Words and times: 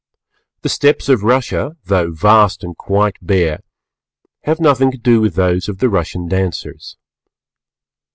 The 0.63 0.69
Steppes 0.69 1.09
of 1.09 1.21
Russia, 1.21 1.77
though 1.85 2.09
vast 2.09 2.63
and 2.63 2.75
quite 2.75 3.17
bare, 3.21 3.59
have 4.45 4.59
nothing 4.59 4.89
to 4.89 4.97
do 4.97 5.21
with 5.21 5.35
those 5.35 5.69
of 5.69 5.77
the 5.77 5.89
Russian 5.89 6.27
Dancers. 6.27 6.97